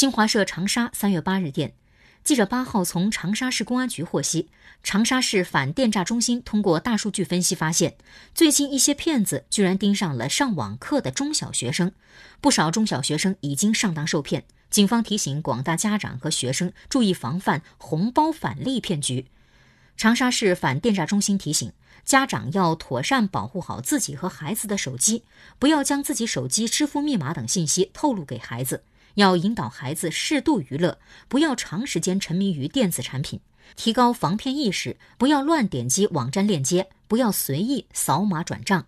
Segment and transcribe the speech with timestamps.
[0.00, 1.74] 新华社长沙三月八日电，
[2.24, 4.48] 记者八号从长沙市公安局获悉，
[4.82, 7.96] 长沙市反电诈中心通过大数据分析发现，
[8.34, 11.92] 最近一些骗子居然盯上了上网课的中小学生，
[12.40, 14.44] 不少中小学生已经上当受骗。
[14.70, 19.26] 警方提醒广大家长和学生注意防范红包返利骗局。
[19.98, 21.70] 长沙市反电诈中心提醒
[22.06, 25.24] 家长要妥善保护好自己和孩子的手机，
[25.58, 28.82] 不要将自己手机支付密码等信息透露给孩子。
[29.14, 30.98] 要引导孩子适度娱乐，
[31.28, 33.40] 不要长时间沉迷于电子产品，
[33.76, 38.86] 提高防骗意识，不要乱点击网站链接，不要随意扫码转账。